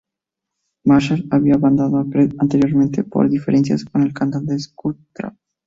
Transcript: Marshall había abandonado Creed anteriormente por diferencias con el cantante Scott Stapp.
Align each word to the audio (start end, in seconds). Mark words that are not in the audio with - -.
Marshall 0.83 1.25
había 1.29 1.53
abandonado 1.53 2.09
Creed 2.09 2.33
anteriormente 2.39 3.03
por 3.03 3.29
diferencias 3.29 3.85
con 3.85 4.01
el 4.01 4.15
cantante 4.15 4.57
Scott 4.57 4.97
Stapp. 5.11 5.35